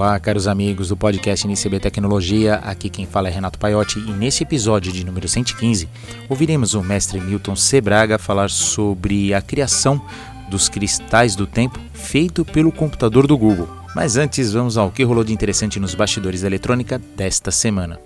[0.00, 2.54] Olá, caros amigos do podcast NCB Tecnologia.
[2.54, 5.86] Aqui quem fala é Renato Paiotti e nesse episódio de número 115
[6.26, 10.00] ouviremos o mestre Milton Sebraga falar sobre a criação
[10.48, 13.68] dos cristais do tempo feito pelo computador do Google.
[13.94, 18.00] Mas antes, vamos ao que rolou de interessante nos bastidores da eletrônica desta semana.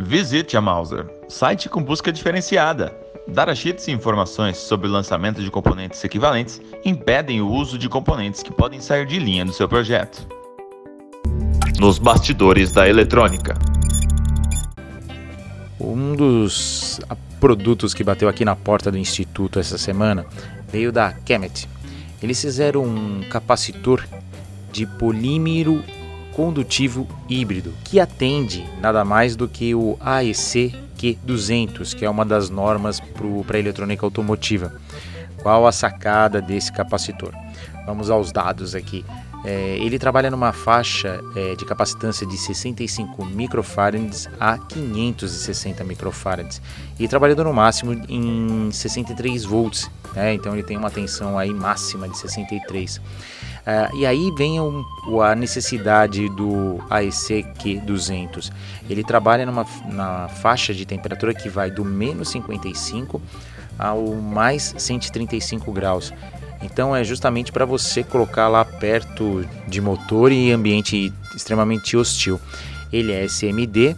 [0.00, 2.92] Visite a Mauser, site com busca diferenciada.
[3.28, 8.52] Datasheets e informações sobre o lançamento de componentes equivalentes impedem o uso de componentes que
[8.52, 10.34] podem sair de linha do seu projeto
[11.78, 13.54] nos bastidores da eletrônica.
[15.78, 17.00] Um dos
[17.38, 20.24] produtos que bateu aqui na porta do instituto essa semana
[20.70, 21.68] veio da Kemet.
[22.22, 24.06] Eles fizeram um capacitor
[24.72, 25.82] de polímero
[26.32, 32.48] condutivo híbrido que atende nada mais do que o AEC Q200, que é uma das
[32.48, 33.00] normas
[33.46, 34.72] para a eletrônica automotiva.
[35.42, 37.32] Qual a sacada desse capacitor?
[37.84, 39.04] Vamos aos dados aqui.
[39.46, 46.60] É, ele trabalha numa faixa é, de capacitância de 65 microfarads a 560 microfarads
[46.98, 50.34] e trabalhando no máximo em 63 volts, né?
[50.34, 52.96] então ele tem uma tensão aí máxima de 63.
[52.96, 54.84] Uh, e aí vem um,
[55.22, 58.52] a necessidade do AEC Q200.
[58.88, 63.20] Ele trabalha numa na faixa de temperatura que vai do menos 55
[63.78, 66.12] ao mais 135 graus.
[66.62, 72.40] Então é justamente para você colocar lá perto de motor e ambiente extremamente hostil.
[72.92, 73.96] Ele é SMD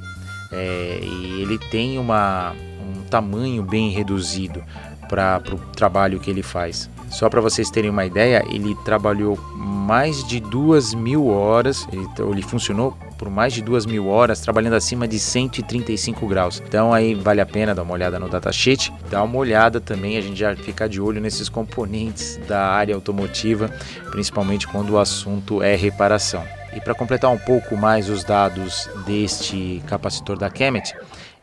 [0.52, 4.62] é, e ele tem uma, um tamanho bem reduzido
[5.08, 6.90] para o trabalho que ele faz.
[7.10, 12.42] Só para vocês terem uma ideia, ele trabalhou mais de duas mil horas, ele, ele
[12.42, 16.62] funcionou por mais de duas mil horas trabalhando acima de 135 graus.
[16.66, 20.20] Então aí vale a pena dar uma olhada no datasheet, dar uma olhada também, a
[20.20, 23.68] gente já fica de olho nesses componentes da área automotiva,
[24.10, 26.44] principalmente quando o assunto é reparação.
[26.74, 30.94] E para completar um pouco mais os dados deste capacitor da Kemet,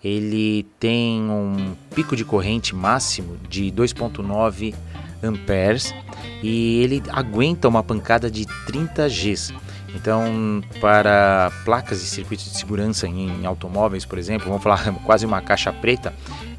[0.04, 4.74] ele tem um pico de corrente máximo de 2.9
[5.24, 5.94] amperes
[6.44, 9.54] e ele aguenta uma pancada de 30 Gs.
[9.96, 15.42] Então, para placas de circuito de segurança em automóveis, por exemplo, vamos falar quase uma
[15.42, 16.14] caixa preta,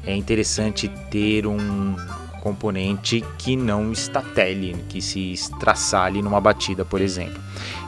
[0.05, 1.95] é interessante ter um
[2.41, 7.39] componente que não estatele, que se estraçalhe numa batida, por exemplo.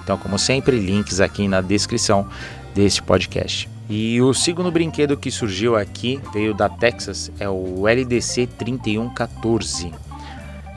[0.04, 2.28] Então, como sempre, links aqui na descrição
[2.76, 3.70] deste podcast.
[3.90, 10.09] E o segundo brinquedo que surgiu aqui veio da Texas, é o LDC 3114.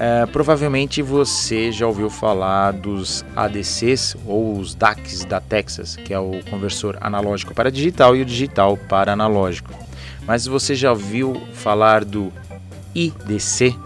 [0.05, 6.19] É, provavelmente você já ouviu falar dos ADCs ou os DACs da Texas, que é
[6.19, 9.73] o conversor analógico para digital e o digital para analógico.
[10.27, 12.33] Mas você já ouviu falar do
[12.93, 13.77] IDC,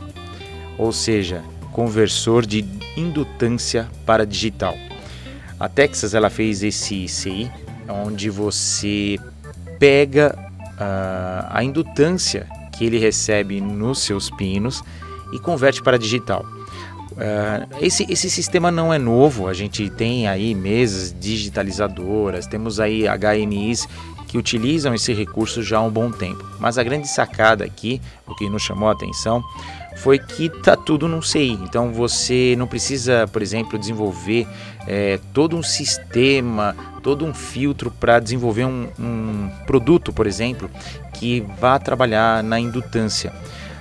[0.78, 2.65] ou seja, conversor de
[2.97, 4.75] indutância para digital.
[5.60, 7.53] A Texas ela fez esse ICI,
[7.91, 9.19] onde você
[9.78, 14.83] pega uh, a indutância que ele recebe nos seus pinos
[15.32, 16.44] e converte para digital.
[17.12, 23.04] Uh, esse, esse sistema não é novo, a gente tem aí mesas digitalizadoras, temos aí
[23.06, 23.88] HMIs
[24.26, 26.44] que utilizam esse recurso já há um bom tempo.
[26.59, 29.42] Mas a grande sacada aqui, o que nos chamou a atenção,
[29.97, 31.59] foi que tá tudo num CI.
[31.62, 34.47] Então você não precisa, por exemplo, desenvolver
[34.86, 40.70] é, todo um sistema, todo um filtro para desenvolver um, um, produto, por exemplo,
[41.15, 43.32] que vá trabalhar na indutância.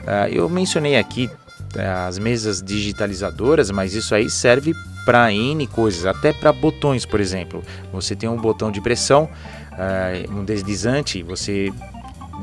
[0.05, 1.29] Uh, eu mencionei aqui
[1.75, 4.73] uh, as mesas digitalizadoras, mas isso aí serve
[5.03, 7.63] para N coisas, até para botões, por exemplo.
[7.91, 9.27] Você tem um botão de pressão,
[9.73, 11.71] uh, um deslizante, você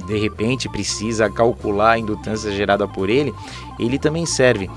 [0.07, 3.33] de repente precisa calcular a indutância gerada por ele,
[3.79, 4.69] ele também serve.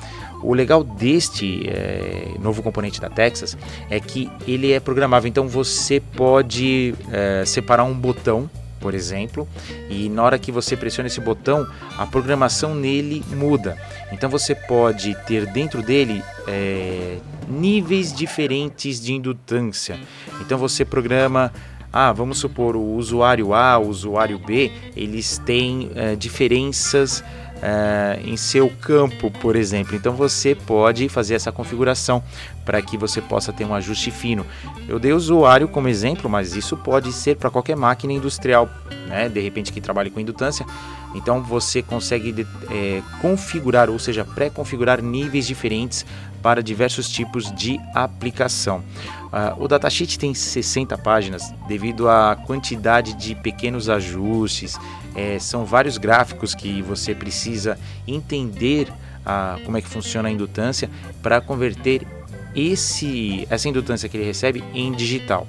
[0.44, 3.58] O legal deste é, novo componente da Texas
[3.90, 8.50] é que ele é programável, então você pode é, separar um botão
[8.86, 9.48] por exemplo,
[9.90, 13.76] e na hora que você pressiona esse botão, a programação nele muda.
[14.12, 17.18] Então você pode ter dentro dele é,
[17.50, 20.00] níveis diferentes de indutância.
[20.40, 21.52] Então você programa
[21.92, 27.24] ah, vamos supor, o usuário A, o usuário B, eles têm é, diferenças
[27.64, 29.96] é, em seu campo, por exemplo.
[29.96, 32.22] Então você pode fazer essa configuração
[32.66, 34.46] para que você possa ter um ajuste fino.
[34.88, 38.68] Eu dei o usuário como exemplo, mas isso pode ser para qualquer máquina industrial,
[39.08, 39.30] né?
[39.30, 40.66] de repente que trabalhe com indutância.
[41.14, 46.06] Então você consegue é, configurar, ou seja, pré-configurar níveis diferentes
[46.42, 48.84] para diversos tipos de aplicação.
[49.26, 54.78] Uh, o datasheet tem 60 páginas devido à quantidade de pequenos ajustes.
[55.16, 60.90] É, são vários gráficos que você precisa entender uh, como é que funciona a indutância
[61.24, 62.06] para converter
[62.56, 65.48] esse, essa indutância que ele recebe em digital.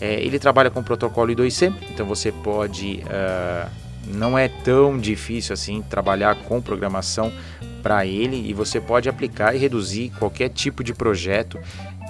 [0.00, 3.02] É, ele trabalha com protocolo I2C, então você pode.
[3.06, 3.70] Uh,
[4.04, 7.32] não é tão difícil assim trabalhar com programação
[7.82, 11.58] para ele e você pode aplicar e reduzir qualquer tipo de projeto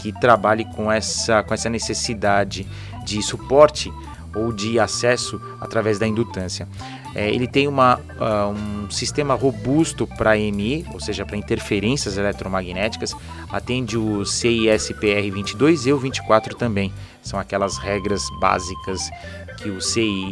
[0.01, 2.67] que trabalhe com essa, com essa necessidade
[3.05, 3.93] de suporte
[4.35, 6.67] ou de acesso através da indutância.
[7.15, 13.15] É, ele tem uma, uh, um sistema robusto para EMI, ou seja, para interferências eletromagnéticas,
[13.51, 16.93] atende o CISPR 22 e o 24 também.
[17.23, 19.11] São aquelas regras básicas
[19.59, 20.23] que o CISPR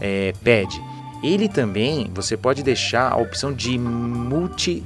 [0.00, 0.80] é, pede.
[1.22, 4.82] Ele também, você pode deixar a opção de multi-touches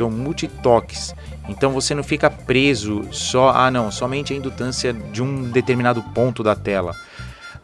[0.00, 1.14] ou multi-toques.
[1.48, 6.42] Então você não fica preso só, ah não, somente a indutância de um determinado ponto
[6.42, 6.94] da tela.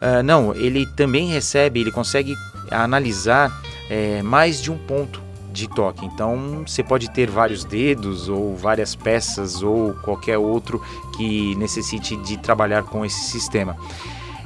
[0.03, 2.35] Uh, não, ele também recebe, ele consegue
[2.69, 5.21] analisar é, mais de um ponto
[5.53, 6.05] de toque.
[6.05, 10.83] Então você pode ter vários dedos ou várias peças ou qualquer outro
[11.15, 13.77] que necessite de trabalhar com esse sistema.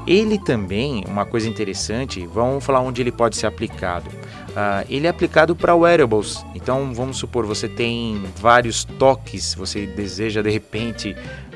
[0.06, 4.08] Ele também, uma coisa interessante, vamos falar onde ele pode ser aplicado.
[4.10, 6.46] Uh, ele é aplicado para wearables.
[6.56, 11.14] Então, vamos supor, você tem vários toques, você deseja de repente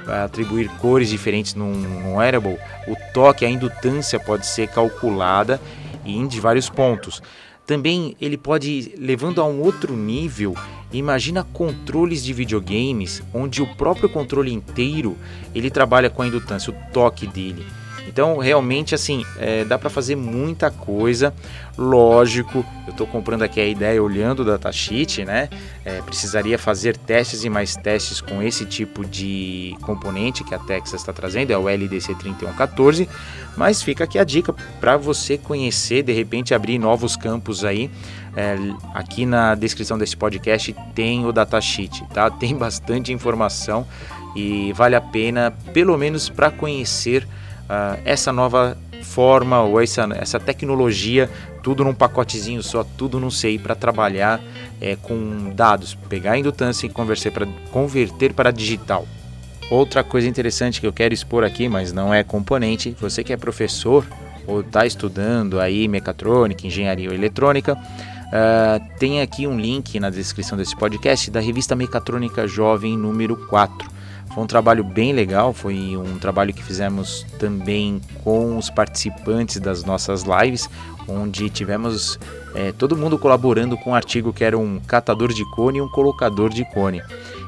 [0.07, 2.57] atribuir cores diferentes num, num wearable.
[2.87, 5.59] O toque, a indutância pode ser calculada
[6.05, 7.21] em de vários pontos.
[7.65, 10.55] Também ele pode levando a um outro nível.
[10.91, 15.17] Imagina controles de videogames onde o próprio controle inteiro
[15.55, 17.65] ele trabalha com a indutância, o toque dele.
[18.07, 21.33] Então, realmente, assim, é, dá para fazer muita coisa.
[21.77, 25.49] Lógico, eu estou comprando aqui a ideia olhando o datasheet, né?
[25.85, 31.01] É, precisaria fazer testes e mais testes com esse tipo de componente que a Texas
[31.01, 33.07] está trazendo, é o LDC 3114.
[33.55, 37.89] Mas fica aqui a dica para você conhecer, de repente abrir novos campos aí.
[38.35, 38.55] É,
[38.93, 42.29] aqui na descrição desse podcast tem o datasheet, tá?
[42.29, 43.85] Tem bastante informação
[44.35, 47.27] e vale a pena, pelo menos para conhecer
[47.69, 51.29] uh, essa nova forma ou essa, essa tecnologia,
[51.61, 54.39] tudo num pacotezinho só, tudo num CI para trabalhar
[54.79, 59.05] é, com dados, pegar a indutância e converter para, converter para digital.
[59.69, 63.37] Outra coisa interessante que eu quero expor aqui, mas não é componente, você que é
[63.37, 64.05] professor
[64.47, 70.57] ou está estudando aí mecatrônica, engenharia ou eletrônica, uh, tem aqui um link na descrição
[70.57, 74.00] desse podcast da revista Mecatrônica Jovem número 4
[74.33, 79.83] foi um trabalho bem legal, foi um trabalho que fizemos também com os participantes das
[79.83, 80.69] nossas lives,
[81.07, 82.17] onde tivemos
[82.55, 85.89] é, todo mundo colaborando com um artigo que era um catador de cone e um
[85.89, 87.01] colocador de cone.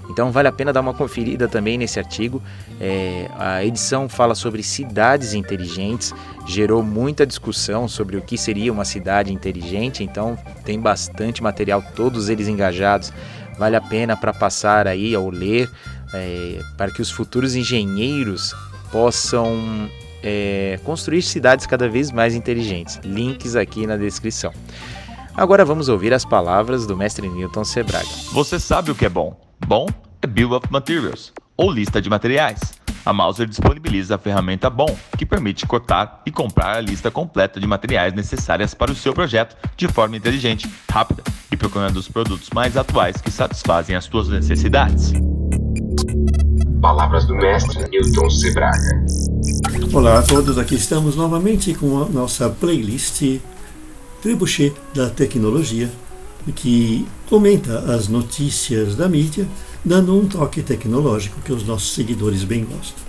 [0.10, 2.42] Então vale a pena dar uma conferida também nesse artigo.
[2.80, 6.14] É, a edição fala sobre cidades inteligentes,
[6.46, 12.28] gerou muita discussão sobre o que seria uma cidade inteligente, então tem bastante material, todos
[12.28, 13.14] eles engajados.
[13.58, 15.70] Vale a pena para passar aí ao ler
[16.14, 18.56] é, para que os futuros engenheiros
[18.92, 19.90] possam
[20.24, 23.00] é, construir cidades cada vez mais inteligentes.
[23.04, 24.54] Links aqui na descrição.
[25.36, 28.08] Agora vamos ouvir as palavras do mestre Newton Sebraga.
[28.32, 29.40] Você sabe o que é bom?
[29.66, 29.88] Bom
[30.22, 32.60] é Bill of Materials, ou lista de materiais.
[33.06, 37.68] A Mauser disponibiliza a ferramenta BOM, que permite cotar e comprar a lista completa de
[37.68, 41.22] materiais necessárias para o seu projeto de forma inteligente, rápida
[41.52, 45.12] e procurando os produtos mais atuais que satisfazem as suas necessidades.
[46.84, 49.06] Palavras do mestre Newton Sebraga.
[49.94, 53.40] Olá a todos, aqui estamos novamente com a nossa playlist
[54.22, 55.90] Trebuchet da Tecnologia,
[56.54, 59.48] que comenta as notícias da mídia,
[59.84, 63.02] dando um toque tecnológico que os nossos seguidores bem gostam.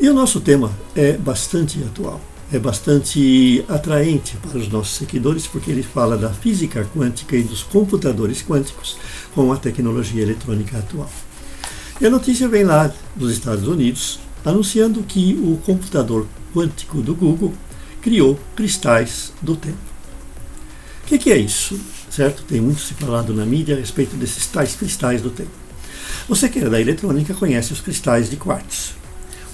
[0.00, 2.18] E o nosso tema é bastante atual,
[2.50, 7.62] é bastante atraente para os nossos seguidores, porque ele fala da física quântica e dos
[7.62, 8.96] computadores quânticos
[9.34, 11.10] com a tecnologia eletrônica atual.
[12.00, 17.52] E a notícia vem lá dos Estados Unidos, anunciando que o computador quântico do Google
[18.00, 19.76] criou cristais do tempo.
[21.04, 21.78] O que, que, é isso?
[22.08, 22.42] Certo?
[22.44, 25.50] Tem muito se falado na mídia a respeito desses tais cristais do tempo.
[26.26, 28.94] Você que é da eletrônica conhece os cristais de quartzo.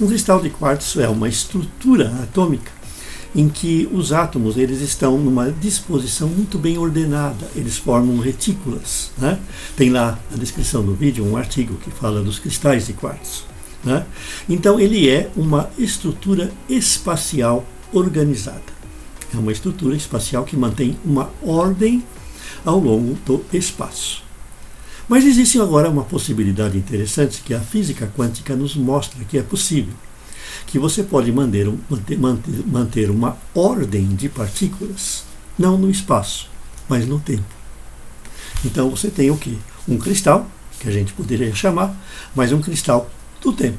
[0.00, 2.70] Um cristal de quartzo é uma estrutura atômica
[3.36, 9.12] em que os átomos eles estão numa disposição muito bem ordenada, eles formam retículas.
[9.18, 9.38] Né?
[9.76, 13.44] Tem lá na descrição do vídeo um artigo que fala dos cristais de quartzo.
[13.84, 14.06] Né?
[14.48, 18.74] Então ele é uma estrutura espacial organizada.
[19.34, 22.02] É uma estrutura espacial que mantém uma ordem
[22.64, 24.24] ao longo do espaço.
[25.06, 29.92] Mas existe agora uma possibilidade interessante que a física quântica nos mostra que é possível
[30.66, 32.18] que você pode manter, manter,
[32.66, 35.24] manter uma ordem de partículas,
[35.58, 36.50] não no espaço,
[36.88, 37.44] mas no tempo.
[38.64, 39.58] Então você tem o que?
[39.88, 41.96] Um cristal que a gente poderia chamar,
[42.34, 43.08] mas um cristal
[43.40, 43.78] do tempo.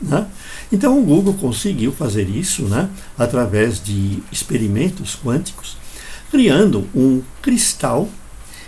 [0.00, 0.26] Né?
[0.70, 5.76] Então o Google conseguiu fazer isso né, através de experimentos quânticos,
[6.30, 8.08] criando um cristal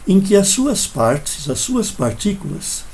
[0.06, 2.84] em que as suas partes, as suas partículas,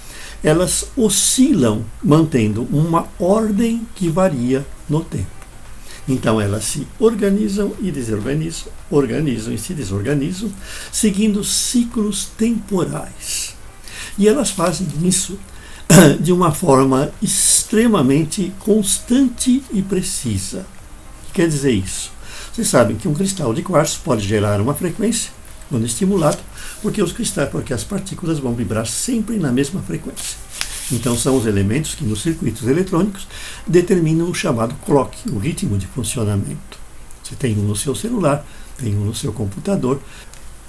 [0.45, 5.27] elas oscilam mantendo uma ordem que varia no tempo.
[6.07, 10.53] Então elas se organizam e desorganizam, organizam e se desorganizam,
[10.93, 13.57] seguindo ciclos temporais.
[14.19, 15.39] E elas fazem isso
[16.21, 20.67] de uma forma extremamente constante e precisa.
[21.23, 22.13] O que quer dizer isso?
[22.53, 25.33] Vocês sabem que um cristal de quartzo pode gerar uma frequência
[25.71, 26.39] quando estimulado,
[26.85, 30.37] porque os cristais, porque as partículas vão vibrar sempre na mesma frequência.
[30.93, 33.27] Então são os elementos que nos circuitos eletrônicos
[33.67, 36.79] determinam o chamado clock, o ritmo de funcionamento.
[37.23, 39.99] Você tem um no seu celular, tem um no seu computador.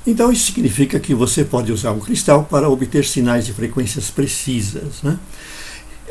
[0.07, 5.01] Então isso significa que você pode usar um cristal para obter sinais de frequências precisas.
[5.03, 5.19] Né?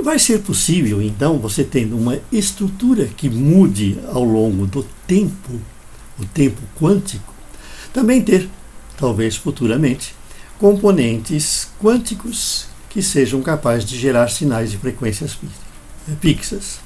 [0.03, 5.59] Vai ser possível, então, você tendo uma estrutura que mude ao longo do tempo,
[6.19, 7.33] o tempo quântico,
[7.91, 8.51] também ter,
[8.99, 10.15] talvez futuramente,
[10.59, 15.37] componentes quânticos que sejam capazes de gerar sinais de frequências
[16.21, 16.79] fixas.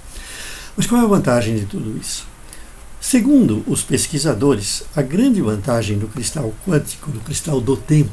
[0.76, 2.26] Mas qual é a vantagem de tudo isso?
[3.00, 8.10] Segundo os pesquisadores, a grande vantagem do cristal quântico, do cristal do tempo,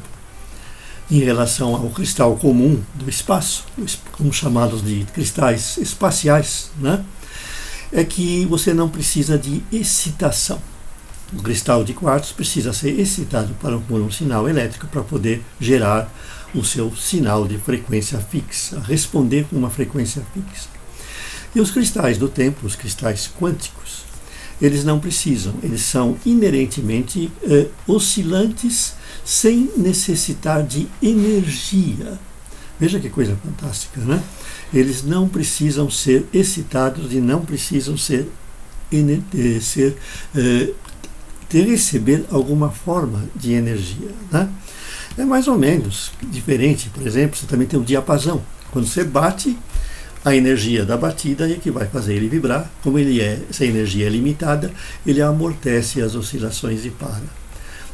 [1.10, 3.64] em relação ao cristal comum do espaço,
[4.12, 7.04] como chamados de cristais espaciais, né?
[7.92, 10.60] é que você não precisa de excitação.
[11.32, 16.12] O cristal de quartzo precisa ser excitado para, por um sinal elétrico para poder gerar
[16.54, 20.68] o seu sinal de frequência fixa, responder com uma frequência fixa.
[21.54, 24.04] E os cristais do tempo, os cristais quânticos,
[24.60, 32.18] eles não precisam, eles são inerentemente eh, oscilantes sem necessitar de energia.
[32.78, 34.22] Veja que coisa fantástica, né?
[34.72, 38.30] Eles não precisam ser excitados e não precisam ser,
[38.92, 39.96] eh, ser
[40.34, 40.72] eh,
[41.48, 44.48] ter receber alguma forma de energia, né?
[45.18, 48.42] É mais ou menos diferente, por exemplo, você também tem o diapasão.
[48.70, 49.56] Quando você bate,
[50.22, 52.70] a energia da batida é que vai fazer ele vibrar.
[52.82, 54.70] Como ele é, essa energia é limitada,
[55.06, 57.22] ele amortece as oscilações e para.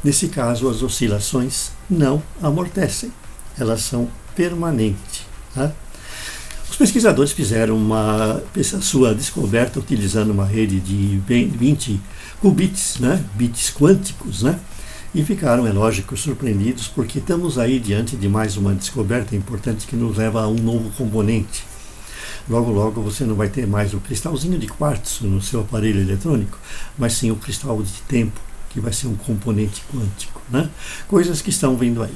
[0.03, 3.13] Nesse caso, as oscilações não amortecem,
[3.57, 5.27] elas são permanentes.
[5.55, 5.73] Né?
[6.73, 8.43] Os pesquisadores fizeram uma,
[8.81, 12.01] sua descoberta utilizando uma rede de 20
[12.41, 13.23] qubits, né?
[13.35, 14.59] bits quânticos, né?
[15.15, 19.95] E ficaram, é lógico, surpreendidos porque estamos aí diante de mais uma descoberta importante que
[19.95, 21.63] nos leva a um novo componente.
[22.49, 26.59] Logo, logo você não vai ter mais o cristalzinho de quartzo no seu aparelho eletrônico,
[26.97, 30.41] mas sim o cristal de tempo, que vai ser um componente quântico.
[30.49, 30.71] Né?
[31.07, 32.15] Coisas que estão vindo aí.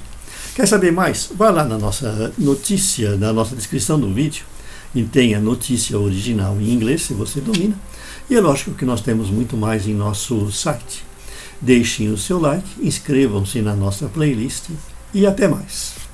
[0.56, 1.30] Quer saber mais?
[1.34, 4.46] Vá lá na nossa notícia, na nossa descrição do vídeo,
[4.94, 7.78] e tem a notícia original em inglês, se você domina.
[8.30, 11.04] E é lógico que nós temos muito mais em nosso site.
[11.60, 14.70] Deixem o seu like, inscrevam-se na nossa playlist
[15.12, 16.05] e até mais.